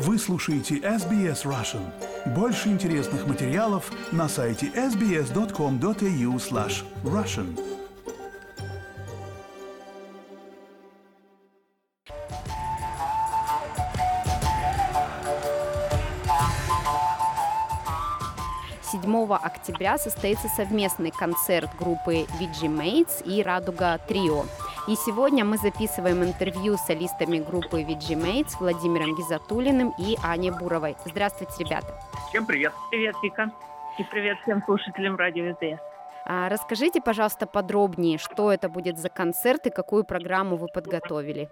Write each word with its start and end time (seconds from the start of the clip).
Вы 0.00 0.16
слушаете 0.16 0.76
SBS 0.76 1.44
Russian. 1.44 1.82
Больше 2.24 2.68
интересных 2.68 3.26
материалов 3.26 3.90
на 4.12 4.28
сайте 4.28 4.66
sbs.com.au 4.66 6.36
slash 6.36 6.84
russian. 7.02 7.58
Октября 19.42 19.98
состоится 19.98 20.46
совместный 20.48 21.10
концерт 21.10 21.70
группы 21.76 22.26
VG 22.38 22.68
Mates 22.68 23.24
и 23.24 23.42
Радуга 23.42 23.98
Трио. 24.06 24.44
И 24.88 24.96
сегодня 24.96 25.44
мы 25.44 25.58
записываем 25.58 26.24
интервью 26.24 26.78
с 26.78 26.86
солистами 26.86 27.40
группы 27.40 27.82
VG 27.82 28.14
Mates 28.14 28.56
Владимиром 28.58 29.14
Гизатулиным 29.16 29.92
и 29.98 30.16
Аней 30.24 30.50
Буровой. 30.50 30.96
Здравствуйте, 31.04 31.62
ребята. 31.62 31.88
Всем 32.30 32.46
привет. 32.46 32.72
Привет, 32.90 33.14
Вика. 33.22 33.50
И 33.98 34.04
привет 34.04 34.38
всем 34.44 34.62
слушателям 34.64 35.16
радио 35.16 35.52
СДС. 35.52 35.78
А, 36.24 36.48
расскажите, 36.48 37.02
пожалуйста, 37.02 37.46
подробнее, 37.46 38.16
что 38.16 38.50
это 38.50 38.70
будет 38.70 38.96
за 38.96 39.10
концерт 39.10 39.66
и 39.66 39.70
какую 39.70 40.04
программу 40.04 40.56
вы 40.56 40.68
подготовили. 40.68 41.50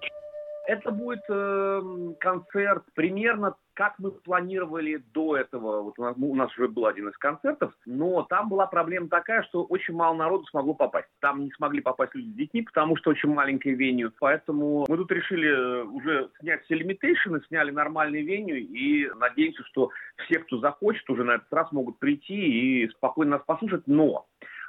Это 0.66 0.90
будет 0.90 1.22
э, 1.28 1.82
концерт 2.20 2.84
примерно 2.94 3.54
как 3.76 3.98
мы 3.98 4.10
планировали 4.10 4.96
до 5.12 5.36
этого. 5.36 5.82
Вот 5.82 5.98
у 5.98 6.02
нас, 6.02 6.16
у 6.16 6.34
нас 6.34 6.50
уже 6.56 6.66
был 6.66 6.86
один 6.86 7.10
из 7.10 7.18
концертов, 7.18 7.74
но 7.84 8.22
там 8.22 8.48
была 8.48 8.66
проблема 8.66 9.08
такая, 9.08 9.42
что 9.42 9.64
очень 9.64 9.94
мало 9.94 10.14
народу 10.16 10.46
смогло 10.46 10.72
попасть. 10.72 11.08
Там 11.20 11.44
не 11.44 11.50
смогли 11.52 11.82
попасть 11.82 12.14
люди 12.14 12.30
с 12.30 12.36
детьми, 12.36 12.62
потому 12.62 12.96
что 12.96 13.10
очень 13.10 13.28
маленькое 13.28 13.74
веню. 13.74 14.10
Поэтому 14.18 14.86
мы 14.88 14.96
тут 14.96 15.12
решили 15.12 15.48
э, 15.48 15.84
уже 15.84 16.30
снять 16.40 16.64
все 16.64 16.74
лимитейшены, 16.74 17.42
сняли 17.48 17.70
нормальный 17.70 18.22
веню 18.22 18.56
и 18.56 19.10
надеемся, 19.16 19.62
что 19.64 19.90
все, 20.24 20.38
кто 20.38 20.58
захочет, 20.58 21.08
уже 21.10 21.24
на 21.24 21.32
этот 21.32 21.52
раз 21.52 21.70
могут 21.70 21.98
прийти 21.98 22.34
и 22.82 22.88
спокойно 22.88 23.32
нас 23.32 23.42
послушать. 23.44 23.82
Но 23.86 24.26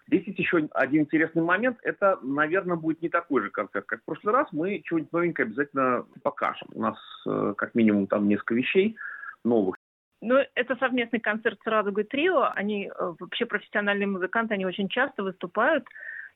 Здесь 0.07 0.25
есть 0.27 0.39
еще 0.39 0.67
один 0.71 1.01
интересный 1.01 1.43
момент. 1.43 1.77
Это, 1.83 2.17
наверное, 2.21 2.77
будет 2.77 3.01
не 3.01 3.09
такой 3.09 3.43
же 3.43 3.49
концерт, 3.49 3.85
как 3.85 4.01
в 4.01 4.05
прошлый 4.05 4.33
раз. 4.33 4.47
Мы 4.53 4.81
чего-нибудь 4.83 5.11
новенькое 5.11 5.47
обязательно 5.47 6.05
покажем. 6.23 6.69
У 6.73 6.81
нас 6.81 6.97
э, 7.27 7.53
как 7.57 7.75
минимум 7.75 8.07
там 8.07 8.27
несколько 8.27 8.53
вещей 8.53 8.95
новых. 9.43 9.75
Ну, 10.21 10.37
это 10.55 10.75
совместный 10.77 11.19
концерт 11.19 11.59
с 11.61 11.67
«Радугой 11.67 12.05
Трио». 12.05 12.49
Они 12.55 12.87
э, 12.87 13.13
вообще 13.19 13.45
профессиональные 13.45 14.07
музыканты, 14.07 14.53
они 14.53 14.65
очень 14.65 14.87
часто 14.87 15.23
выступают. 15.23 15.85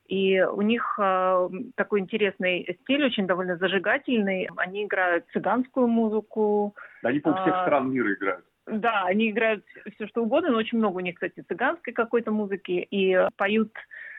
И 0.07 0.41
у 0.41 0.61
них 0.61 0.99
э, 0.99 1.49
такой 1.75 2.01
интересный 2.01 2.77
стиль, 2.83 3.05
очень 3.05 3.25
довольно 3.25 3.55
зажигательный. 3.55 4.49
Они 4.57 4.83
играют 4.83 5.25
цыганскую 5.31 5.87
музыку. 5.87 6.75
Да, 7.01 7.09
они 7.09 7.19
по 7.19 7.33
всех 7.33 7.55
а, 7.55 7.65
стран 7.65 7.89
мира 7.89 8.13
играют. 8.13 8.45
Да, 8.67 9.05
они 9.05 9.31
играют 9.31 9.65
все 9.95 10.07
что 10.07 10.23
угодно, 10.23 10.51
но 10.51 10.57
очень 10.57 10.77
много 10.77 10.97
у 10.97 11.01
них, 11.01 11.15
кстати, 11.15 11.41
цыганской 11.47 11.93
какой-то 11.93 12.31
музыки 12.31 12.87
и 12.91 13.17
поют 13.35 13.71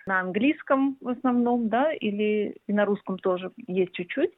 на 0.07 0.21
английском 0.21 0.97
в 1.01 1.09
основном, 1.09 1.69
да, 1.69 1.93
или 1.93 2.57
и 2.67 2.73
на 2.73 2.85
русском 2.85 3.19
тоже 3.19 3.53
есть 3.57 3.93
чуть-чуть. 3.93 4.33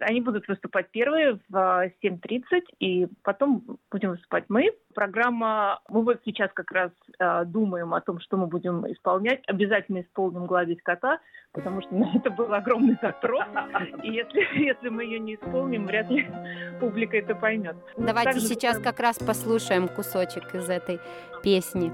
Они 0.00 0.20
будут 0.20 0.46
выступать 0.46 0.90
первые 0.90 1.38
в 1.48 1.90
7.30, 2.02 2.42
и 2.80 3.08
потом 3.22 3.78
будем 3.90 4.10
выступать 4.10 4.44
мы. 4.48 4.70
Программа, 4.94 5.80
мы 5.88 6.02
вот 6.02 6.20
сейчас 6.26 6.50
как 6.52 6.70
раз 6.70 6.90
э, 7.18 7.44
думаем 7.46 7.94
о 7.94 8.02
том, 8.02 8.20
что 8.20 8.36
мы 8.36 8.46
будем 8.46 8.86
исполнять. 8.92 9.42
Обязательно 9.46 10.02
исполним 10.02 10.44
«Гладить 10.44 10.82
кота», 10.82 11.18
потому 11.52 11.80
что 11.80 11.94
на 11.94 12.14
это 12.14 12.30
был 12.30 12.52
огромный 12.52 12.98
запрос. 13.00 13.44
И 14.02 14.12
если, 14.12 14.40
если 14.66 14.90
мы 14.90 15.04
ее 15.04 15.18
не 15.18 15.36
исполним, 15.36 15.86
вряд 15.86 16.10
ли 16.10 16.28
публика 16.80 17.16
это 17.16 17.34
поймет. 17.34 17.76
Давайте 17.96 18.32
Также... 18.32 18.46
сейчас 18.46 18.78
как 18.78 19.00
раз 19.00 19.18
послушаем 19.18 19.88
кусочек 19.88 20.54
из 20.54 20.68
этой 20.68 21.00
песни. 21.42 21.90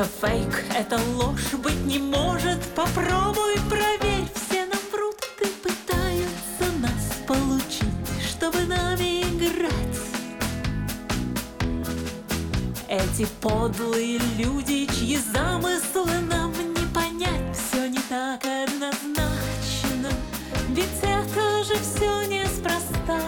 Это 0.00 0.08
фейк, 0.22 0.64
это 0.74 0.98
ложь 1.14 1.52
быть 1.62 1.84
не 1.84 1.98
может. 1.98 2.58
Попробуй 2.74 3.56
проверь, 3.68 4.26
все 4.34 4.64
нам 4.64 4.80
врут 4.90 5.14
Ты 5.38 5.46
пытаются 5.62 6.64
нас 6.80 7.18
получить, 7.26 7.84
чтобы 8.26 8.60
нами 8.64 9.20
играть. 9.24 10.00
Эти 12.88 13.26
подлые 13.42 14.18
люди, 14.38 14.86
чьи 14.86 15.18
замыслы 15.18 16.18
нам 16.30 16.52
не 16.52 16.94
понять. 16.94 17.54
Все 17.54 17.86
не 17.86 18.00
так 18.08 18.42
однозначно, 18.42 20.08
ведь 20.70 21.02
это 21.02 21.62
же 21.64 21.74
все 21.74 22.22
неспроста 22.22 23.20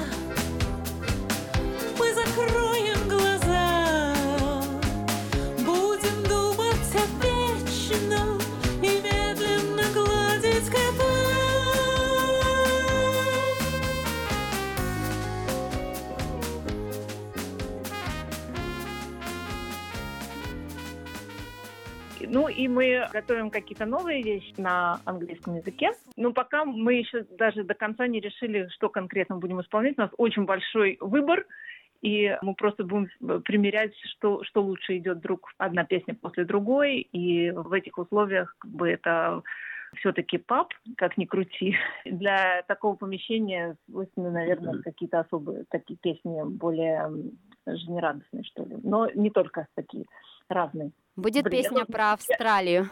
Ну 22.29 22.49
и 22.49 22.69
мы 22.69 23.09
готовим 23.13 23.51
какие-то 23.51 23.87
новые 23.87 24.23
вещи 24.23 24.55
на 24.57 25.01
английском 25.05 25.57
языке. 25.57 25.93
Но 26.17 26.33
пока 26.33 26.65
мы 26.65 26.95
еще 26.95 27.25
даже 27.39 27.65
до 27.65 27.75
конца 27.75 28.07
не 28.07 28.21
решили, 28.21 28.69
что 28.75 28.89
конкретно 28.89 29.37
будем 29.37 29.61
исполнять. 29.61 29.99
У 29.99 30.03
нас 30.03 30.11
очень 30.19 30.45
большой 30.45 30.99
выбор. 31.01 31.47
И 32.03 32.37
мы 32.43 32.55
просто 32.55 32.83
будем 32.83 33.09
примерять, 33.43 33.95
что, 34.17 34.43
что 34.43 34.63
лучше 34.63 34.99
идет 34.99 35.21
друг 35.21 35.53
одна 35.57 35.85
песня 35.85 36.15
после 36.15 36.45
другой. 36.45 37.09
И 37.13 37.51
в 37.53 37.73
этих 37.73 37.97
условиях 37.99 38.57
как 38.59 38.71
бы 38.71 38.89
это 38.89 39.43
все-таки 39.97 40.39
паб, 40.39 40.73
как 40.97 41.17
ни 41.17 41.25
крути. 41.25 41.77
Для 42.05 42.63
такого 42.69 42.97
помещения 42.97 43.77
свойственны, 43.89 44.31
наверное, 44.31 44.83
какие-то 44.83 45.21
особые 45.21 45.65
такие 45.71 45.99
песни, 45.99 46.43
более 46.45 47.11
жизнерадостные, 47.67 48.45
что 48.45 48.65
ли. 48.65 48.77
Но 48.83 49.09
не 49.15 49.31
только 49.31 49.67
такие 49.75 50.05
разные. 50.49 50.93
Будет 51.17 51.45
Блин, 51.45 51.63
песня 51.63 51.85
про 51.85 52.13
Австралию. 52.13 52.89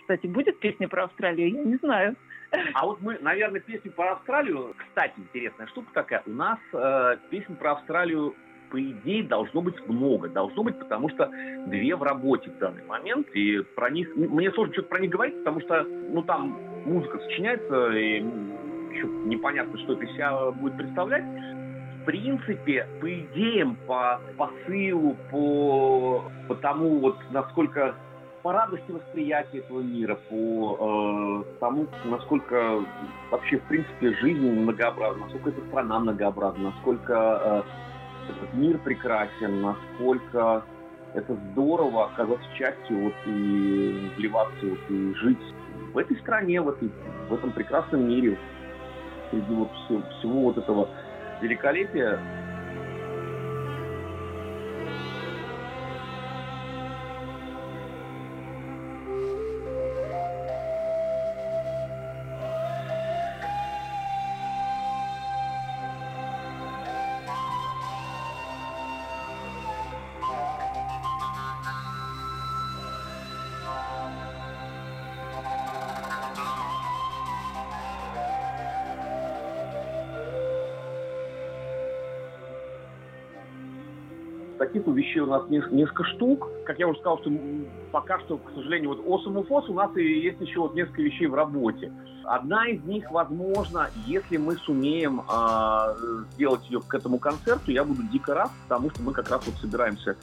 Кстати, 0.00 0.26
будет 0.26 0.58
песня 0.60 0.88
про 0.88 1.04
Австралию? 1.04 1.52
Я 1.52 1.64
не 1.64 1.76
знаю. 1.76 2.16
А 2.74 2.84
вот 2.84 3.00
мы, 3.00 3.18
наверное, 3.20 3.60
песню 3.60 3.92
про 3.92 4.12
Австралию. 4.12 4.74
Кстати, 4.76 5.14
интересная 5.18 5.68
штука 5.68 5.90
такая. 5.94 6.22
У 6.26 6.30
нас 6.30 6.58
э, 6.72 7.16
песен 7.30 7.54
про 7.56 7.72
Австралию 7.72 8.34
по 8.70 8.80
идее, 8.80 9.24
должно 9.24 9.60
быть 9.60 9.76
много. 9.88 10.28
Должно 10.28 10.62
быть, 10.62 10.78
потому 10.78 11.08
что 11.10 11.30
две 11.66 11.94
в 11.96 12.02
работе 12.02 12.50
в 12.50 12.58
данный 12.58 12.84
момент. 12.84 13.28
И 13.34 13.60
про 13.74 13.90
них... 13.90 14.14
Мне 14.16 14.50
сложно 14.52 14.72
что-то 14.74 14.88
про 14.88 15.00
них 15.00 15.10
говорить, 15.10 15.38
потому 15.38 15.60
что, 15.60 15.82
ну, 15.82 16.22
там 16.22 16.58
музыка 16.86 17.18
сочиняется, 17.18 17.90
и 17.90 18.24
еще 18.92 19.06
непонятно, 19.26 19.78
что 19.78 19.92
это 19.94 20.04
из 20.04 20.12
себя 20.12 20.50
будет 20.52 20.76
представлять 20.76 21.24
в 22.00 22.04
принципе, 22.06 22.86
по 22.98 23.12
идеям, 23.12 23.76
по 23.86 24.20
посылу, 24.38 25.16
по, 25.30 26.24
по 26.48 26.54
тому, 26.54 26.98
вот, 26.98 27.18
насколько 27.30 27.94
по 28.42 28.52
радости 28.52 28.90
восприятия 28.90 29.58
этого 29.58 29.80
мира, 29.80 30.18
по 30.30 31.44
э, 31.44 31.58
тому, 31.60 31.86
насколько 32.06 32.82
вообще, 33.30 33.58
в 33.58 33.62
принципе, 33.64 34.14
жизнь 34.14 34.48
многообразна, 34.62 35.24
насколько 35.24 35.50
эта 35.50 35.66
страна 35.68 35.98
многообразна, 35.98 36.70
насколько 36.70 37.64
э, 37.66 37.89
этот 38.30 38.54
мир 38.54 38.78
прекрасен, 38.78 39.62
насколько 39.62 40.64
это 41.14 41.36
здорово 41.52 42.06
оказаться 42.06 42.46
частью 42.56 43.04
вот, 43.04 43.14
и 43.26 44.10
вливаться 44.16 44.66
вот, 44.66 44.78
и 44.88 45.14
жить 45.14 45.54
в 45.92 45.98
этой 45.98 46.16
стране, 46.20 46.60
в, 46.60 46.68
этой, 46.68 46.90
в 47.28 47.34
этом 47.34 47.52
прекрасном 47.52 48.08
мире, 48.08 48.38
среди 49.30 49.54
вот 49.54 49.70
всего, 49.72 50.02
всего 50.18 50.40
вот 50.42 50.58
этого 50.58 50.88
великолепие 51.40 52.18
таких 84.60 84.86
вещей 84.86 85.20
у 85.20 85.26
нас 85.26 85.48
несколько 85.48 86.04
штук. 86.04 86.46
Как 86.66 86.78
я 86.78 86.86
уже 86.86 86.98
сказал, 87.00 87.18
что 87.20 87.32
пока 87.92 88.20
что, 88.20 88.36
к 88.36 88.50
сожалению, 88.54 88.90
вот 88.90 88.98
Awesome 89.06 89.42
UFOS 89.42 89.70
у 89.70 89.74
нас 89.74 89.96
и 89.96 90.02
есть 90.02 90.38
еще 90.40 90.60
вот 90.60 90.74
несколько 90.74 91.00
вещей 91.00 91.26
в 91.26 91.34
работе. 91.34 91.90
Одна 92.24 92.68
из 92.68 92.84
них, 92.84 93.10
возможно, 93.10 93.88
если 94.06 94.36
мы 94.36 94.56
сумеем 94.56 95.22
э, 95.22 95.94
сделать 96.34 96.62
ее 96.68 96.80
к 96.86 96.94
этому 96.94 97.18
концерту, 97.18 97.70
я 97.70 97.84
буду 97.84 98.02
дико 98.12 98.34
рад, 98.34 98.50
потому 98.68 98.90
что 98.90 99.02
мы 99.02 99.12
как 99.14 99.30
раз 99.30 99.40
вот 99.46 99.54
собираемся, 99.56 100.16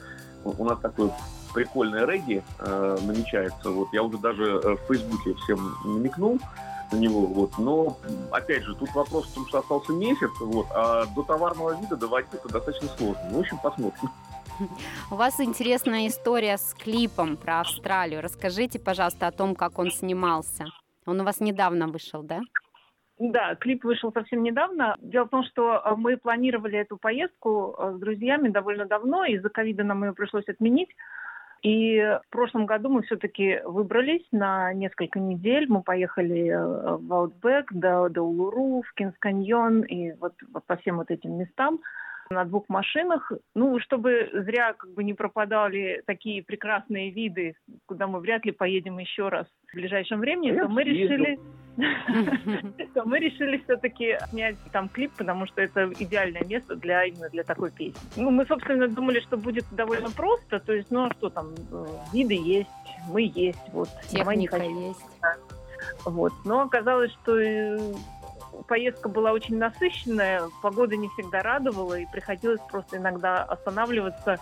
у 0.44 0.64
нас 0.64 0.80
такой 0.80 1.10
прикольный 1.56 2.06
регги 2.06 2.44
э, 2.60 2.98
намечается. 3.02 3.72
Вот 3.72 3.88
я 3.92 4.04
уже 4.04 4.20
даже 4.20 4.44
э, 4.44 4.76
в 4.76 4.80
Фейсбуке 4.88 5.34
всем 5.34 5.60
намекнул 5.84 6.40
на 6.92 6.98
него. 6.98 7.22
Вот. 7.22 7.58
Но, 7.58 7.98
опять 8.32 8.64
же, 8.64 8.76
тут 8.76 8.94
вопрос 8.94 9.26
в 9.26 9.34
том, 9.34 9.48
что 9.48 9.60
остался 9.60 9.94
месяц, 9.94 10.30
вот, 10.40 10.68
а 10.76 11.06
до 11.08 11.24
товарного 11.24 11.76
вида 11.82 11.96
доводить 11.96 12.34
это 12.34 12.48
достаточно 12.50 12.88
сложно. 12.98 13.24
Ну, 13.32 13.38
в 13.38 13.40
общем, 13.42 13.58
посмотрим. 13.58 14.10
У 15.12 15.16
вас 15.16 15.40
интересная 15.40 16.08
история 16.08 16.58
с 16.58 16.74
клипом 16.74 17.38
про 17.38 17.62
Австралию. 17.62 18.22
Расскажите, 18.22 18.80
пожалуйста, 18.80 19.28
о 19.28 19.32
том, 19.32 19.56
как 19.56 19.80
он 19.80 19.92
снимался. 19.92 20.66
Он 21.06 21.22
у 21.22 21.24
вас 21.24 21.40
недавно 21.40 21.88
вышел, 21.88 22.24
да? 22.24 22.42
Да, 23.20 23.56
клип 23.56 23.84
вышел 23.84 24.12
совсем 24.12 24.44
недавно. 24.44 24.96
Дело 25.00 25.26
в 25.26 25.30
том, 25.30 25.44
что 25.44 25.82
э, 25.84 25.96
мы 25.96 26.18
планировали 26.18 26.78
эту 26.78 26.98
поездку 26.98 27.76
э, 27.78 27.94
с 27.96 28.00
друзьями 28.00 28.50
довольно 28.50 28.86
давно, 28.86 29.26
из-за 29.26 29.50
ковида 29.50 29.84
нам 29.84 30.04
ее 30.04 30.14
пришлось 30.14 30.48
отменить. 30.48 30.90
И 31.64 31.98
в 32.00 32.30
прошлом 32.30 32.68
году 32.68 32.90
мы 32.90 33.02
все-таки 33.02 33.60
выбрались 33.66 34.26
на 34.32 34.72
несколько 34.74 35.20
недель. 35.20 35.66
Мы 35.68 35.82
поехали 35.82 36.50
э, 36.50 36.98
в 36.98 37.12
Аутбек, 37.12 37.74
до, 37.74 38.10
до 38.10 38.22
Улуру, 38.22 38.84
в 38.84 38.94
Кинс-Каньон 38.94 39.82
и 39.82 40.14
вот, 40.14 40.34
вот 40.54 40.64
по 40.66 40.76
всем 40.78 40.98
вот 40.98 41.10
этим 41.10 41.40
местам 41.40 41.80
на 42.30 42.46
двух 42.46 42.68
машинах. 42.70 43.32
Ну, 43.56 43.80
чтобы 43.80 44.30
зря 44.34 44.74
как 44.74 44.92
бы 44.94 45.04
не 45.04 45.14
пропадали 45.14 46.04
такие 46.06 46.44
прекрасные 46.44 47.12
виды, 47.12 47.56
куда 47.86 48.08
мы 48.08 48.20
вряд 48.20 48.46
ли 48.46 48.52
поедем 48.52 48.98
еще 48.98 49.30
раз 49.30 49.48
в 49.72 49.76
ближайшем 49.76 50.20
времени, 50.20 50.54
Я 50.54 50.64
то 50.64 50.70
мы 50.70 50.84
решили... 50.84 51.40
то 52.94 53.06
мы 53.06 53.20
решили 53.20 53.62
все-таки 53.64 54.18
снять 54.30 54.56
там 54.72 54.90
клип, 54.90 55.12
потому 55.16 55.46
что 55.46 55.62
это 55.62 55.92
идеальное 56.00 56.44
место 56.44 56.76
для 56.76 57.04
именно 57.06 57.30
для 57.30 57.44
такой 57.44 57.72
песни. 57.72 58.00
Ну, 58.16 58.32
мы, 58.32 58.46
собственно, 58.46 58.88
думали, 58.88 59.20
что 59.20 59.38
будет 59.38 59.66
довольно 59.72 60.10
просто, 60.10 60.60
то 60.60 60.74
есть, 60.74 60.90
ну, 60.90 61.06
а 61.06 61.12
что 61.14 61.30
там, 61.30 61.54
э, 61.72 61.86
виды 62.14 62.34
есть, 62.34 62.70
мы 63.10 63.32
есть, 63.34 63.62
вот. 63.74 63.90
Техника 64.10 64.58
есть. 64.58 65.06
Вот. 66.06 66.34
Но 66.46 66.62
оказалось, 66.62 67.12
что 67.22 67.38
поездка 68.68 69.10
была 69.10 69.32
очень 69.32 69.58
насыщенная, 69.58 70.50
погода 70.62 70.96
не 70.96 71.10
всегда 71.10 71.42
радовала, 71.42 72.00
и 72.00 72.06
приходилось 72.06 72.62
просто 72.70 72.98
иногда 72.98 73.44
останавливаться, 73.44 74.40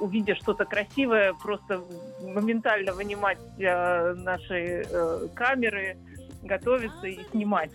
увидя 0.00 0.34
что-то 0.34 0.64
красивое, 0.64 1.32
просто 1.34 1.82
моментально 2.22 2.92
вынимать 2.92 3.38
э, 3.58 4.14
наши 4.14 4.84
э, 4.88 5.28
камеры, 5.34 5.96
готовиться 6.42 7.06
и 7.06 7.22
снимать. 7.30 7.70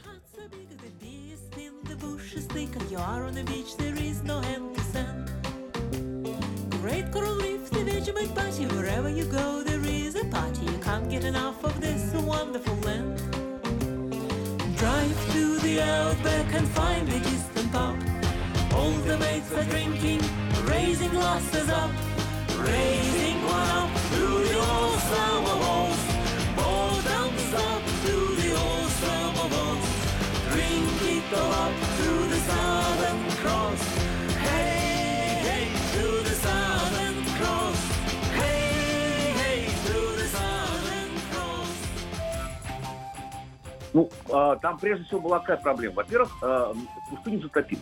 Great 6.81 7.12
coral 7.12 7.35
reef, 7.42 7.69
the 7.71 7.83
Vegemite 7.83 8.33
party, 8.33 8.65
wherever 8.68 9.09
you 9.09 9.25
go, 9.25 9.62
there 9.63 9.83
is 9.83 10.15
a 10.15 10.24
party. 10.25 10.65
You 10.65 10.80
can't 10.81 11.09
get 11.09 11.25
enough 11.25 11.62
of 11.63 11.80
this 11.81 12.13
wonderful 12.13 12.75
land. 12.85 13.08
Drive 15.09 15.31
to 15.33 15.57
the 15.59 15.81
outback 15.81 16.53
and 16.53 16.67
find 16.67 17.09
a 17.09 17.19
distant 17.19 17.71
pub. 17.71 17.95
All 18.73 18.91
the 18.91 19.17
mates 19.17 19.51
are 19.53 19.63
drinking, 19.63 20.21
raising 20.65 21.09
glasses 21.09 21.67
up, 21.69 21.89
raising 22.59 23.41
one 23.44 23.69
up 23.69 23.89
to 24.11 24.19
the 24.19 24.56
old 24.56 25.00
summer 25.00 25.56
walls. 25.63 26.00
Thumbs 27.01 27.53
up 27.53 27.81
to 28.06 28.13
the 28.41 28.51
old 28.56 28.91
summer 29.01 29.47
walls. 29.56 29.88
Drink 30.51 31.01
it 31.01 31.33
all 31.33 31.53
up 31.53 31.73
to 31.97 32.09
the 32.29 32.39
Southern 32.47 32.98
там 44.61 44.77
прежде 44.77 45.05
всего 45.05 45.21
была 45.21 45.39
какая 45.39 45.57
проблема. 45.57 45.95
Во-первых, 45.95 46.29
э, 46.41 46.73
пустыню 47.09 47.41
затопил. 47.41 47.79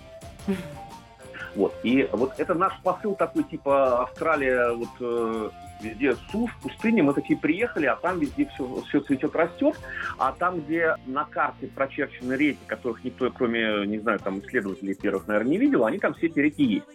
Вот. 1.55 1.73
И 1.83 2.07
вот 2.11 2.33
это 2.37 2.53
наш 2.53 2.79
посыл 2.81 3.15
такой, 3.15 3.43
типа 3.43 4.03
Австралия, 4.03 4.73
вот 4.73 4.89
э, 4.99 5.49
везде 5.81 6.15
сушь, 6.31 6.55
пустыня, 6.61 7.03
мы 7.03 7.13
такие 7.13 7.37
приехали, 7.37 7.85
а 7.85 7.95
там 7.95 8.19
везде 8.19 8.49
все, 8.53 8.81
все 8.87 8.99
цветет, 9.01 9.35
растет, 9.35 9.79
а 10.17 10.31
там, 10.31 10.61
где 10.61 10.95
на 11.05 11.25
карте 11.25 11.67
прочерчены 11.67 12.33
реки, 12.33 12.59
которых 12.67 13.03
никто, 13.03 13.31
кроме, 13.31 13.85
не 13.87 13.99
знаю, 13.99 14.19
там 14.19 14.39
исследователей 14.39 14.95
первых, 14.95 15.27
наверное, 15.27 15.51
не 15.51 15.57
видел, 15.57 15.85
они 15.85 15.99
там 15.99 16.13
все 16.13 16.27
эти 16.27 16.39
реки 16.39 16.63
есть. 16.63 16.87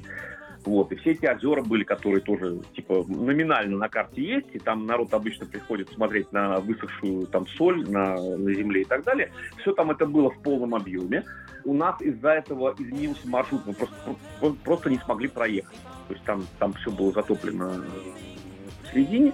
Вот, 0.65 0.93
и 0.93 0.97
все 0.97 1.13
эти 1.13 1.27
озера 1.27 1.63
были, 1.63 1.83
которые 1.83 2.21
тоже, 2.21 2.61
типа, 2.77 3.05
номинально 3.09 3.79
на 3.79 3.89
карте 3.89 4.23
есть, 4.23 4.47
и 4.53 4.59
там 4.61 4.87
народ 4.87 5.13
обычно 5.13 5.45
приходит 5.45 5.91
смотреть 5.91 6.31
на 6.33 6.61
высохшую 6.61 7.27
там 7.27 7.47
соль 7.49 7.89
на, 7.91 8.15
на 8.15 8.55
земле 8.55 8.83
и 8.83 8.85
так 8.85 9.03
далее. 9.03 9.33
Все 9.59 9.73
там 9.73 9.91
это 9.91 10.07
было 10.07 10.31
в 10.31 10.39
полном 10.39 10.75
объеме. 10.75 11.25
У 11.65 11.75
нас 11.75 12.01
из-за 12.01 12.31
этого 12.31 12.75
изменился 12.79 13.29
маршрут, 13.29 13.63
мы 13.67 13.75
просто, 13.75 14.57
просто 14.63 14.91
не 14.91 14.99
смогли 14.99 15.29
проехать. 15.29 15.79
То 16.09 16.15
есть 16.15 16.25
там, 16.25 16.47
там 16.59 16.73
все 16.75 16.91
было 16.91 17.13
затоплено 17.13 17.71
в 18.83 18.93
середине 18.93 19.33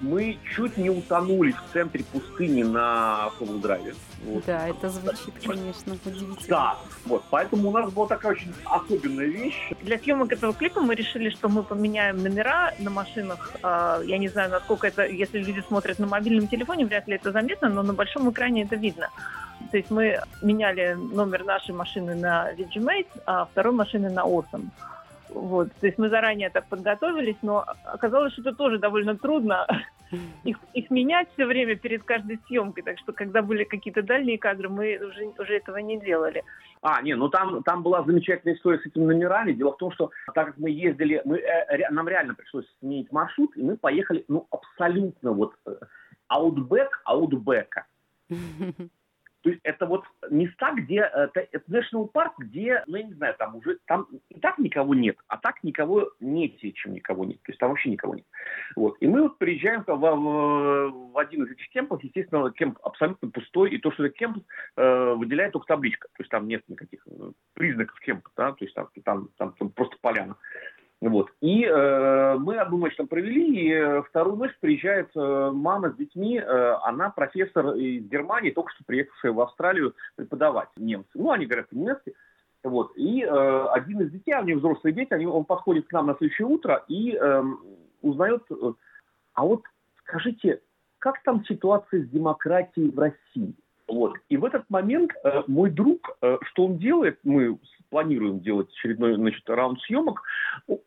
мы 0.00 0.38
чуть 0.54 0.76
не 0.76 0.90
утонули 0.90 1.52
в 1.52 1.62
центре 1.72 2.04
пустыни 2.04 2.62
на 2.62 3.30
Фолл-драйве. 3.38 3.94
Вот. 4.24 4.44
Да, 4.46 4.68
это 4.68 4.88
звучит, 4.88 5.34
конечно, 5.44 5.94
удивительно. 6.04 6.36
Да, 6.48 6.76
вот, 7.06 7.24
поэтому 7.30 7.68
у 7.68 7.72
нас 7.72 7.90
была 7.92 8.06
такая 8.06 8.32
очень 8.32 8.52
особенная 8.64 9.26
вещь. 9.26 9.72
Для 9.82 9.98
съемок 9.98 10.32
этого 10.32 10.52
клипа 10.52 10.80
мы 10.80 10.94
решили, 10.94 11.30
что 11.30 11.48
мы 11.48 11.62
поменяем 11.62 12.22
номера 12.22 12.74
на 12.78 12.90
машинах. 12.90 13.52
А, 13.62 14.00
я 14.04 14.18
не 14.18 14.28
знаю, 14.28 14.50
насколько 14.50 14.86
это, 14.86 15.06
если 15.06 15.38
люди 15.38 15.62
смотрят 15.66 15.98
на 15.98 16.06
мобильном 16.06 16.48
телефоне, 16.48 16.86
вряд 16.86 17.08
ли 17.08 17.14
это 17.14 17.32
заметно, 17.32 17.68
но 17.68 17.82
на 17.82 17.92
большом 17.92 18.30
экране 18.30 18.64
это 18.64 18.76
видно. 18.76 19.08
То 19.70 19.78
есть 19.78 19.90
мы 19.90 20.20
меняли 20.42 20.94
номер 20.94 21.44
нашей 21.44 21.74
машины 21.74 22.14
на 22.14 22.52
VGMate, 22.52 23.06
а 23.24 23.46
второй 23.46 23.72
машины 23.72 24.10
на 24.10 24.20
Awesome. 24.20 24.68
Вот, 25.28 25.68
то 25.80 25.86
есть 25.86 25.98
мы 25.98 26.08
заранее 26.08 26.50
так 26.50 26.66
подготовились, 26.66 27.36
но 27.42 27.64
оказалось, 27.84 28.32
что 28.32 28.42
это 28.42 28.54
тоже 28.54 28.78
довольно 28.78 29.16
трудно 29.16 29.66
их, 30.44 30.58
их 30.72 30.90
менять 30.90 31.28
все 31.32 31.46
время 31.46 31.76
перед 31.76 32.02
каждой 32.04 32.38
съемкой. 32.46 32.82
Так 32.82 32.98
что, 32.98 33.12
когда 33.12 33.42
были 33.42 33.64
какие-то 33.64 34.02
дальние 34.02 34.38
кадры, 34.38 34.68
мы 34.68 34.96
уже, 34.98 35.26
уже 35.38 35.56
этого 35.56 35.78
не 35.78 35.98
делали. 35.98 36.44
А, 36.82 37.02
не, 37.02 37.14
ну 37.14 37.28
там, 37.28 37.62
там 37.62 37.82
была 37.82 38.04
замечательная 38.04 38.56
история 38.56 38.78
с 38.78 38.86
этими 38.86 39.04
номерами. 39.04 39.52
Дело 39.52 39.72
в 39.72 39.78
том, 39.78 39.92
что 39.92 40.10
так 40.34 40.46
как 40.46 40.58
мы 40.58 40.70
ездили, 40.70 41.20
мы, 41.24 41.38
э, 41.38 41.90
нам 41.90 42.08
реально 42.08 42.34
пришлось 42.34 42.66
сменить 42.80 43.10
маршрут, 43.12 43.56
и 43.56 43.62
мы 43.62 43.76
поехали, 43.76 44.24
ну, 44.28 44.46
абсолютно 44.50 45.32
вот 45.32 45.54
аутбэк 46.28 47.00
аутбэка. 47.04 47.86
То 49.46 49.50
есть 49.50 49.60
это 49.62 49.86
вот 49.86 50.02
места, 50.28 50.72
где 50.72 51.02
э, 51.02 51.28
это 51.32 51.62
national 51.70 52.08
парк, 52.08 52.32
где, 52.36 52.82
ну 52.88 52.96
я 52.96 53.04
не 53.04 53.14
знаю, 53.14 53.36
там 53.38 53.54
уже 53.54 53.78
там 53.86 54.08
и 54.28 54.40
так 54.40 54.58
никого 54.58 54.92
нет, 54.92 55.16
а 55.28 55.36
так 55.36 55.62
никого 55.62 56.10
нет, 56.18 56.58
чем 56.74 56.94
никого 56.94 57.24
нет. 57.24 57.40
То 57.44 57.52
есть 57.52 57.60
там 57.60 57.68
вообще 57.70 57.90
никого 57.90 58.16
нет. 58.16 58.26
Вот. 58.74 58.96
И 58.98 59.06
мы 59.06 59.22
вот 59.22 59.38
приезжаем 59.38 59.84
в, 59.86 59.94
в, 59.94 61.12
в 61.12 61.18
один 61.18 61.44
из 61.44 61.52
этих 61.52 61.68
camp 61.68 61.87
ов, 61.87 62.02
естественно, 62.02 62.50
camp 62.50 62.76
абсолютно 62.82 63.30
пустой, 63.30 63.70
и 63.70 63.78
то, 63.78 63.92
что 63.92 64.04
это 64.04 64.16
camp, 64.16 64.38
э, 64.78 65.14
выделяет 65.14 65.52
только 65.52 65.68
табличка. 65.68 66.08
То 66.08 66.22
есть 66.22 66.30
там 66.32 66.48
нет 66.48 66.64
никаких 66.66 67.06
э, 67.06 67.30
признаков 67.54 68.00
camp 68.00 68.19
а, 68.19 68.28
да, 68.36 68.50
то 68.50 68.64
есть 68.64 68.74
там, 68.74 68.88
там, 69.04 69.28
там, 69.36 69.52
там 69.52 69.70
просто 69.70 69.96
поляна. 70.00 70.34
Вот. 71.02 71.30
И 71.40 71.62
э, 71.62 72.36
мы 72.38 72.56
одну 72.56 72.78
ночь 72.78 72.96
там 72.96 73.06
провели, 73.06 73.54
и 73.54 73.70
э, 73.70 74.02
вторую 74.02 74.36
ночь 74.36 74.56
приезжает 74.60 75.10
э, 75.14 75.50
мама 75.52 75.90
с 75.90 75.96
детьми, 75.96 76.38
э, 76.38 76.72
она 76.82 77.10
профессор 77.10 77.74
из 77.74 78.04
Германии, 78.08 78.50
только 78.50 78.72
что 78.72 78.84
приехавшая 78.84 79.32
в 79.32 79.40
Австралию 79.40 79.94
преподавать 80.14 80.68
немцы. 80.76 81.10
Ну, 81.14 81.30
они 81.30 81.44
говорят 81.44 81.68
по-немецки. 81.68 82.14
Вот. 82.64 82.92
И 82.96 83.22
э, 83.22 83.66
один 83.72 84.00
из 84.00 84.10
детей, 84.10 84.32
они 84.32 84.54
взрослые 84.54 84.94
дети, 84.94 85.12
они, 85.12 85.26
он 85.26 85.44
подходит 85.44 85.86
к 85.86 85.92
нам 85.92 86.06
на 86.06 86.14
следующее 86.16 86.48
утро 86.48 86.82
и 86.88 87.14
э, 87.14 87.44
узнает, 88.00 88.44
а 89.34 89.44
вот 89.44 89.64
скажите, 89.98 90.60
как 90.98 91.22
там 91.24 91.44
ситуация 91.44 92.04
с 92.04 92.08
демократией 92.08 92.90
в 92.90 92.98
России? 92.98 93.54
Вот. 93.88 94.14
И 94.28 94.36
в 94.36 94.44
этот 94.44 94.68
момент 94.68 95.12
э, 95.22 95.42
мой 95.46 95.70
друг, 95.70 96.16
э, 96.20 96.38
что 96.42 96.66
он 96.66 96.78
делает, 96.78 97.18
мы 97.22 97.58
планируем 97.90 98.40
делать 98.40 98.68
очередной 98.70 99.14
значит, 99.14 99.48
раунд 99.48 99.80
съемок, 99.82 100.22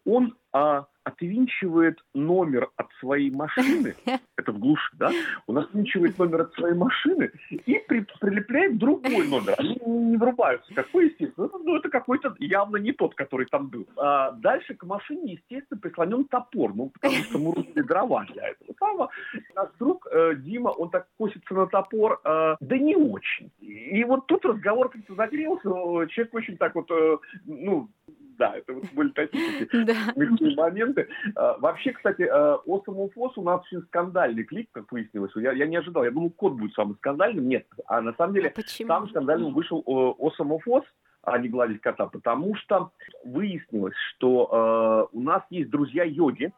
он 0.06 0.36
а, 0.52 0.86
отвинчивает 1.04 2.00
номер 2.14 2.70
от 2.76 2.88
своей 3.00 3.32
машины, 3.32 3.96
это 4.38 4.52
в 4.52 4.60
глуши, 4.60 4.90
да, 4.98 5.12
он 5.48 5.58
отвинчивает 5.60 6.18
номер 6.18 6.42
от 6.42 6.54
своей 6.54 6.76
машины 6.76 7.32
и 7.50 7.80
при, 7.88 8.06
прилепляет 8.20 8.78
другой 8.78 9.28
номер. 9.28 9.56
Они 9.58 9.80
не 9.86 10.18
врубаются. 10.18 10.74
Какой, 10.74 11.10
естественно? 11.10 11.50
Ну, 11.64 11.78
это 11.78 11.90
какой-то 11.90 12.36
явно 12.40 12.78
не 12.78 12.92
тот, 12.92 13.16
который 13.16 13.46
там 13.48 13.70
был. 13.70 13.88
А 13.98 14.32
дальше 14.32 14.76
к 14.76 14.84
машине, 14.84 15.34
естественно, 15.34 15.80
прислонен 15.80 16.26
топор, 16.26 16.74
ну, 16.76 16.90
потому 16.90 17.16
что 17.16 17.40
мы 17.40 17.54
рубили 17.54 17.82
дрова 17.82 18.26
для 18.34 18.50
этого 18.50 18.69
самого. 18.80 19.10
Наш 19.56 19.70
друг 19.80 20.08
э, 20.12 20.36
Дима, 20.38 20.70
он 20.70 20.90
так 20.90 21.08
косится 21.18 21.54
на 21.54 21.68
топор, 21.68 22.20
э, 22.24 22.56
да 22.60 22.78
не 22.78 22.96
очень. 22.96 23.52
И 23.60 24.04
вот 24.04 24.28
тут 24.28 24.46
разговор 24.46 24.90
как-то 24.90 25.16
загрелся, 25.16 25.70
человек 26.10 26.34
очень 26.34 26.58
так 26.58 26.76
вот, 26.76 26.90
э, 26.90 27.18
ну, 27.46 27.90
да, 28.38 28.56
это 28.56 28.74
вот 28.74 28.86
были 28.94 29.10
такие 29.10 29.68
смешные 30.14 30.56
моменты. 30.56 31.10
А, 31.36 31.58
вообще, 31.58 31.92
кстати, 31.92 32.22
Осому 32.22 33.10
Фос 33.14 33.38
у 33.38 33.44
нас 33.44 33.62
очень 33.66 33.86
скандальный 33.88 34.46
клип, 34.46 34.70
как 34.72 34.90
выяснилось. 34.92 35.32
Я, 35.36 35.52
я 35.52 35.68
не 35.68 35.76
ожидал. 35.76 36.06
Я 36.06 36.12
думал, 36.12 36.30
код 36.30 36.54
будет 36.54 36.74
самым 36.74 36.96
скандальным. 36.96 37.50
Нет. 37.50 37.68
А 37.86 38.00
на 38.00 38.14
самом 38.14 38.34
деле, 38.34 38.54
а 38.56 38.62
самым 38.88 39.10
скандальным 39.10 39.54
вышел 39.54 39.84
Осому 40.20 40.60
Фос 40.60 40.86
а 41.22 41.38
не 41.38 41.50
гладить 41.50 41.82
кота, 41.82 42.08
потому 42.08 42.56
что 42.56 42.92
выяснилось, 43.26 43.96
что 44.10 45.10
э, 45.12 45.16
у 45.16 45.22
нас 45.22 45.44
есть 45.50 45.70
друзья 45.70 46.04
йоги, 46.04 46.54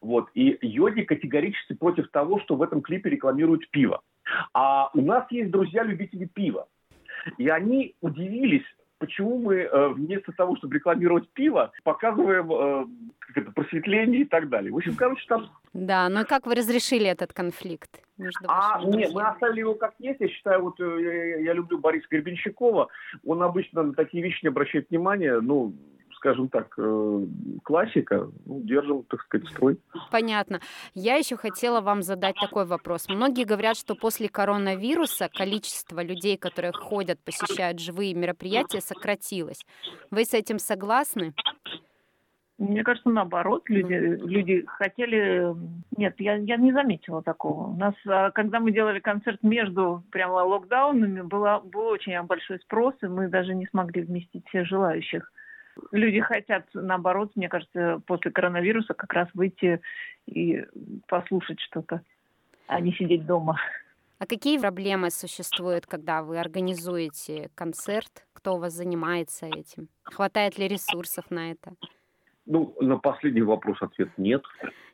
вот, 0.00 0.28
и 0.34 0.58
йоги 0.62 1.02
категорически 1.02 1.74
против 1.74 2.10
того, 2.10 2.40
что 2.40 2.56
в 2.56 2.62
этом 2.62 2.80
клипе 2.80 3.10
рекламируют 3.10 3.68
пиво. 3.70 4.00
А 4.54 4.90
у 4.94 5.00
нас 5.02 5.26
есть 5.30 5.50
друзья-любители 5.50 6.26
пива. 6.26 6.66
И 7.36 7.48
они 7.48 7.94
удивились, 8.00 8.64
почему 8.98 9.38
мы 9.38 9.56
э, 9.56 9.88
вместо 9.88 10.32
того, 10.32 10.56
чтобы 10.56 10.76
рекламировать 10.76 11.28
пиво, 11.32 11.72
показываем 11.84 12.52
э, 12.52 12.86
как 13.18 13.38
это, 13.38 13.50
просветление 13.52 14.22
и 14.22 14.24
так 14.24 14.48
далее. 14.48 14.72
В 14.72 14.76
общем, 14.76 14.94
короче, 14.94 15.24
там... 15.28 15.50
Да, 15.72 16.08
но 16.08 16.24
как 16.24 16.46
вы 16.46 16.54
разрешили 16.54 17.06
этот 17.06 17.32
конфликт? 17.32 18.00
Между 18.16 18.44
а, 18.48 18.82
нет, 18.84 19.12
мы 19.14 19.22
оставили 19.22 19.60
его 19.60 19.74
как 19.74 19.94
есть. 19.98 20.20
Я 20.20 20.28
считаю, 20.28 20.62
вот 20.62 20.80
э, 20.80 21.02
я, 21.02 21.36
я 21.40 21.52
люблю 21.52 21.78
Бориса 21.78 22.06
Гребенщикова. 22.10 22.88
Он 23.24 23.42
обычно 23.42 23.82
на 23.82 23.94
такие 23.94 24.22
вещи 24.22 24.44
не 24.44 24.48
обращает 24.48 24.90
внимания. 24.90 25.40
Ну, 25.40 25.74
скажем 26.20 26.48
так, 26.48 26.74
э, 26.76 27.26
классика, 27.64 28.28
ну, 28.44 28.60
держим, 28.62 29.04
так 29.04 29.22
сказать, 29.22 29.48
строй. 29.48 29.78
Понятно. 30.10 30.60
Я 30.94 31.16
еще 31.16 31.36
хотела 31.36 31.80
вам 31.80 32.02
задать 32.02 32.36
такой 32.38 32.66
вопрос. 32.66 33.08
Многие 33.08 33.44
говорят, 33.44 33.78
что 33.78 33.94
после 33.94 34.28
коронавируса 34.28 35.30
количество 35.32 36.02
людей, 36.02 36.36
которые 36.36 36.72
ходят, 36.72 37.18
посещают 37.24 37.80
живые 37.80 38.12
мероприятия, 38.12 38.82
сократилось. 38.82 39.64
Вы 40.10 40.26
с 40.26 40.34
этим 40.34 40.58
согласны? 40.58 41.32
Мне 42.58 42.84
кажется, 42.84 43.08
наоборот, 43.08 43.62
люди, 43.70 43.94
люди 43.94 44.66
хотели... 44.66 45.54
Нет, 45.96 46.16
я, 46.18 46.34
я 46.34 46.56
не 46.58 46.72
заметила 46.72 47.22
такого. 47.22 47.68
У 47.68 47.76
нас, 47.76 47.94
а, 48.06 48.30
когда 48.32 48.60
мы 48.60 48.72
делали 48.72 49.00
концерт 49.00 49.42
между 49.42 50.04
прямо 50.10 50.44
локдаунами, 50.44 51.22
было, 51.22 51.62
был 51.64 51.86
очень 51.86 52.20
большой 52.24 52.58
спрос, 52.60 52.94
и 53.00 53.06
мы 53.06 53.28
даже 53.28 53.54
не 53.54 53.66
смогли 53.68 54.02
вместить 54.02 54.46
всех 54.48 54.66
желающих 54.66 55.32
люди 55.92 56.20
хотят, 56.20 56.66
наоборот, 56.74 57.32
мне 57.36 57.48
кажется, 57.48 58.00
после 58.06 58.30
коронавируса 58.30 58.94
как 58.94 59.12
раз 59.12 59.28
выйти 59.34 59.80
и 60.26 60.64
послушать 61.08 61.60
что-то, 61.60 62.02
а 62.66 62.80
не 62.80 62.92
сидеть 62.92 63.26
дома. 63.26 63.58
А 64.18 64.26
какие 64.26 64.58
проблемы 64.58 65.10
существуют, 65.10 65.86
когда 65.86 66.22
вы 66.22 66.38
организуете 66.38 67.50
концерт? 67.54 68.26
Кто 68.34 68.56
у 68.56 68.58
вас 68.58 68.74
занимается 68.74 69.46
этим? 69.46 69.88
Хватает 70.02 70.58
ли 70.58 70.68
ресурсов 70.68 71.30
на 71.30 71.52
это? 71.52 71.72
Ну, 72.44 72.74
на 72.80 72.98
последний 72.98 73.42
вопрос 73.42 73.80
ответ 73.80 74.10
нет. 74.18 74.42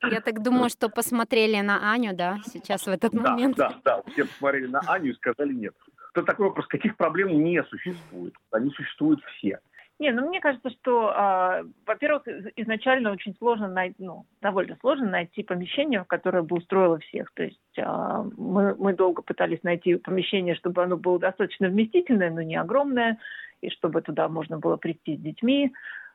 Я 0.03 0.21
так 0.21 0.43
думаю, 0.43 0.69
что 0.69 0.89
посмотрели 0.89 1.61
на 1.61 1.93
Аню, 1.93 2.15
да, 2.15 2.39
сейчас 2.45 2.87
в 2.87 2.89
этот 2.89 3.13
да, 3.13 3.31
момент. 3.31 3.57
Да, 3.57 3.75
да, 3.85 4.03
все 4.13 4.27
посмотрели 4.27 4.67
на 4.67 4.81
Аню 4.87 5.11
и 5.11 5.15
сказали 5.15 5.53
нет. 5.53 5.75
Это 6.15 6.25
такой 6.25 6.47
вопрос, 6.47 6.67
каких 6.67 6.97
проблем 6.97 7.43
не 7.43 7.63
существует? 7.65 8.35
Они 8.51 8.71
существуют 8.71 9.21
все. 9.25 9.59
Не, 9.99 10.13
ну 10.13 10.29
мне 10.29 10.41
кажется, 10.41 10.69
что, 10.71 11.11
э, 11.11 11.65
во-первых, 11.87 12.29
изначально 12.57 13.13
очень 13.13 13.35
сложно 13.39 13.69
найти, 13.69 13.97
ну, 13.99 14.27
довольно 14.43 14.77
сложно 14.81 15.09
найти 15.09 15.43
помещение, 15.43 16.05
которое 16.07 16.43
бы 16.43 16.57
устроило 16.57 16.99
всех. 16.99 17.33
То 17.33 17.45
есть 17.45 17.79
э, 17.79 18.25
мы, 18.37 18.75
мы 18.75 18.93
долго 18.93 19.23
пытались 19.23 19.63
найти 19.63 19.95
помещение, 19.95 20.55
чтобы 20.55 20.83
оно 20.83 20.99
было 20.99 21.19
достаточно 21.19 21.69
вместительное, 21.69 22.31
но 22.31 22.43
не 22.43 22.57
огромное, 22.57 23.19
и 23.63 23.71
чтобы 23.71 24.03
туда 24.03 24.29
можно 24.29 24.59
было 24.59 24.77
прийти 24.77 25.17
с 25.17 25.21
детьми. 25.21 25.73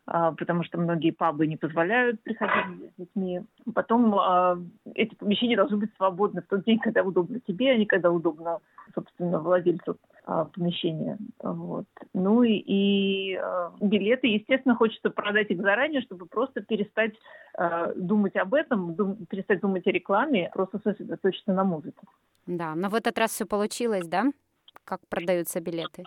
А, 0.08 0.32
потому 0.32 0.64
что 0.64 0.80
многие 0.80 1.12
пабы 1.12 1.48
не 1.48 1.58
позволяют 1.58 2.22
приходить 2.22 2.92
с 2.92 3.00
детьми. 3.00 3.42
Потом 3.74 4.14
а, 4.16 4.58
эти 4.96 5.14
помещения 5.16 5.56
должны 5.56 5.78
быть 5.78 5.92
свободны 5.96 6.42
в 6.42 6.48
тот 6.48 6.64
день, 6.66 6.80
когда 6.80 7.04
удобно 7.04 7.40
тебе, 7.40 7.72
а 7.72 7.78
не 7.78 7.86
когда 7.86 8.12
удобно, 8.12 8.60
собственно, 8.96 9.40
владельцу 9.40 9.98
а, 10.32 10.46
помещения. 10.46 11.18
Вот. 11.44 11.86
Ну 12.14 12.44
и, 12.44 12.54
и 12.54 13.40
билеты, 13.82 14.28
естественно, 14.28 14.76
хочется 14.76 15.10
продать 15.10 15.52
их 15.52 15.62
заранее, 15.62 16.02
чтобы 16.02 16.26
просто 16.26 16.62
перестать 16.62 17.14
думать 17.96 18.38
об 18.38 18.54
этом, 18.54 18.96
дум, 18.96 19.26
перестать 19.26 19.60
думать 19.60 19.86
о 19.88 19.92
рекламе, 19.92 20.50
просто 20.54 20.80
сосредоточиться 20.84 21.52
на 21.52 21.66
музыке. 21.66 22.00
Да, 22.46 22.76
но 22.76 22.88
в 22.88 22.96
этот 22.96 23.18
раз 23.18 23.32
все 23.32 23.46
получилось, 23.46 24.08
да? 24.08 24.32
Как 24.86 25.02
продаются 25.10 25.60
билеты? 25.60 26.06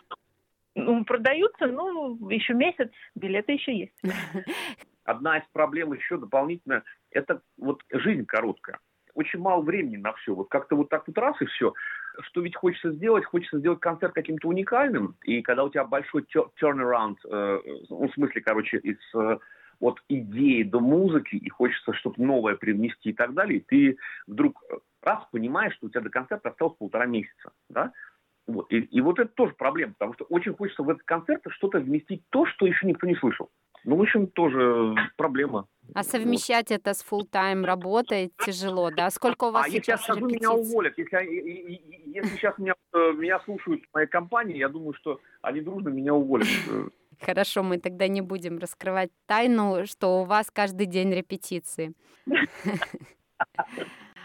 Ну, 0.75 1.05
продаются, 1.05 1.67
ну, 1.67 2.31
еще 2.31 2.55
месяц, 2.55 2.91
билеты 3.15 3.53
еще 3.53 3.77
есть. 3.77 3.95
Одна 5.05 5.39
из 5.39 5.45
проблем 5.53 5.93
еще 5.93 6.17
дополнительно, 6.17 6.83
это 7.11 7.43
вот 7.59 7.83
жизнь 7.91 8.25
короткая. 8.25 8.79
Очень 9.15 9.41
мало 9.41 9.63
времени 9.63 9.97
на 9.97 10.13
все. 10.15 10.35
Вот 10.35 10.49
как-то 10.49 10.77
вот 10.77 10.89
так 10.89 11.05
вот 11.07 11.17
раз 11.19 11.41
и 11.41 11.47
все. 11.47 11.73
Что 12.21 12.41
ведь 12.41 12.57
хочется 12.57 12.93
сделать? 12.93 13.25
Хочется 13.25 13.59
сделать 13.59 13.81
концерт 13.81 14.13
каким-то 14.15 14.49
уникальным. 14.49 15.17
И 15.25 15.43
когда 15.43 15.65
у 15.65 15.71
тебя 15.71 15.85
большой 15.85 16.27
turnaround, 16.61 17.17
э, 17.25 17.61
ну, 17.89 18.09
в 18.09 18.15
смысле, 18.15 18.41
короче, 18.41 18.79
из 18.79 18.99
э, 19.15 19.39
от 19.81 20.01
идеи 20.09 20.63
до 20.63 20.81
музыки, 20.81 21.37
и 21.37 21.49
хочется 21.49 21.93
что-то 21.95 22.23
новое 22.23 22.57
привнести 22.57 23.11
и 23.11 23.13
так 23.13 23.35
далее, 23.35 23.61
ты 23.67 23.99
вдруг 24.27 24.63
раз 25.03 25.25
понимаешь, 25.31 25.75
что 25.75 25.87
у 25.87 25.91
тебя 25.91 26.01
до 26.01 26.11
концерта 26.11 26.51
осталось 26.51 26.77
полтора 26.79 27.07
месяца, 27.07 27.53
да, 27.69 27.93
вот. 28.47 28.71
И, 28.71 28.79
и 28.79 29.01
вот 29.01 29.19
это 29.19 29.31
тоже 29.35 29.55
проблема, 29.55 29.95
потому 29.95 30.15
что 30.15 30.25
очень 30.25 30.55
хочется 30.55 30.83
в 30.83 30.91
этот 30.91 31.03
концерт 31.05 31.43
что-то 31.49 31.79
вместить 31.81 32.23
то, 32.31 32.47
что 32.47 32.67
еще 32.67 32.87
никто 32.87 33.07
не 33.07 33.15
слышал. 33.17 33.51
Ну, 33.85 33.97
в 33.97 34.03
общем, 34.03 34.27
тоже 34.29 34.95
проблема. 35.17 35.67
А 35.95 36.03
совмещать 36.03 36.71
вот. 36.71 36.77
это 36.77 36.95
с 36.95 37.05
full 37.05 37.27
тайм 37.31 37.65
работой 37.65 38.33
тяжело, 38.45 38.91
да? 38.91 39.11
Сколько 39.11 39.45
у 39.45 39.51
вас 39.51 39.67
а 39.67 39.71
сейчас 39.71 40.01
если 40.01 40.13
я 40.13 40.17
скажу, 40.17 40.27
меня 40.27 40.53
уволят. 40.53 40.97
Если, 40.97 41.83
если 42.07 42.37
сейчас 42.37 42.57
меня, 42.59 42.75
э, 42.95 43.13
меня 43.13 43.39
слушают 43.41 43.83
моя 43.93 44.07
компания, 44.07 44.59
я 44.59 44.69
думаю, 44.69 44.95
что 44.95 45.21
они 45.43 45.61
дружно 45.61 45.91
меня 45.91 46.15
уволят. 46.15 46.49
Хорошо, 47.21 47.63
мы 47.63 47.79
тогда 47.79 48.09
не 48.09 48.23
будем 48.23 48.59
раскрывать 48.59 49.11
тайну, 49.27 49.87
что 49.87 50.23
у 50.23 50.25
вас 50.25 50.51
каждый 50.51 50.87
день 50.87 51.13
репетиции. 51.13 51.93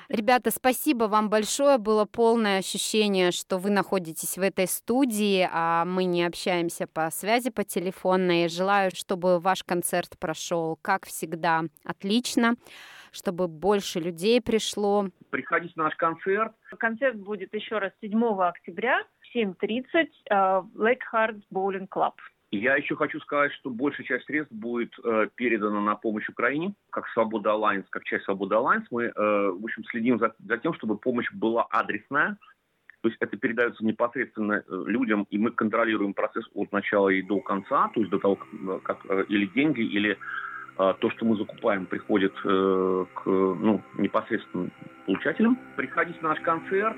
Ребята, 0.09 0.49
спасибо 0.49 1.03
вам 1.03 1.29
большое. 1.29 1.77
Было 1.77 2.05
полное 2.05 2.57
ощущение, 2.57 3.29
что 3.29 3.59
вы 3.59 3.69
находитесь 3.69 4.39
в 4.39 4.41
этой 4.41 4.67
студии, 4.67 5.47
а 5.51 5.85
мы 5.85 6.05
не 6.05 6.23
общаемся 6.23 6.87
по 6.87 7.11
связи 7.11 7.51
по 7.51 7.63
телефонной. 7.63 8.49
Желаю, 8.49 8.89
чтобы 8.91 9.39
ваш 9.39 9.63
концерт 9.63 10.17
прошел, 10.17 10.79
как 10.81 11.05
всегда, 11.05 11.63
отлично 11.85 12.55
чтобы 13.11 13.47
больше 13.47 13.99
людей 13.99 14.39
пришло. 14.39 15.07
Приходите 15.31 15.73
на 15.77 15.85
наш 15.85 15.95
концерт. 15.95 16.53
Концерт 16.77 17.17
будет 17.17 17.51
еще 17.55 17.79
раз 17.79 17.91
7 18.01 18.23
октября 18.39 19.01
в 19.21 19.35
7.30 19.35 20.09
в 20.29 20.79
Lake 20.79 20.99
Heart 21.11 21.41
Bowling 21.51 21.87
Club. 21.87 22.13
Я 22.51 22.75
еще 22.75 22.95
хочу 22.95 23.19
сказать, 23.19 23.51
что 23.53 23.69
большая 23.69 24.07
часть 24.07 24.25
средств 24.25 24.51
будет 24.51 24.93
э, 25.03 25.27
передана 25.35 25.81
на 25.81 25.95
помощь 25.95 26.27
Украине, 26.29 26.73
как 26.89 27.07
Свобода 27.09 27.51
Алliance, 27.51 27.85
как 27.89 28.03
часть 28.05 28.25
Свободы 28.25 28.55
Алliance. 28.55 28.85
Мы, 28.89 29.03
э, 29.03 29.11
в 29.15 29.63
общем, 29.63 29.83
следим 29.85 30.17
за, 30.17 30.33
за 30.39 30.57
тем, 30.57 30.73
чтобы 30.73 30.97
помощь 30.97 31.31
была 31.31 31.67
адресная, 31.69 32.37
то 33.01 33.07
есть 33.07 33.17
это 33.21 33.37
передается 33.37 33.85
непосредственно 33.85 34.63
э, 34.67 34.83
людям, 34.87 35.25
и 35.29 35.37
мы 35.37 35.51
контролируем 35.51 36.13
процесс 36.13 36.45
от 36.53 36.71
начала 36.71 37.09
и 37.09 37.21
до 37.21 37.39
конца, 37.39 37.89
то 37.93 37.99
есть 37.99 38.11
до 38.11 38.19
того, 38.19 38.35
как, 38.35 38.83
как 38.83 39.05
э, 39.09 39.25
или 39.29 39.45
деньги, 39.45 39.81
или 39.81 40.17
э, 40.77 40.93
то, 40.99 41.09
что 41.11 41.25
мы 41.25 41.37
закупаем, 41.37 41.85
приходит 41.85 42.33
э, 42.43 43.05
к 43.13 43.25
ну, 43.25 43.81
непосредственно 43.97 44.69
получателям. 45.05 45.57
Приходите 45.77 46.19
на 46.21 46.29
наш 46.29 46.39
концерт. 46.41 46.97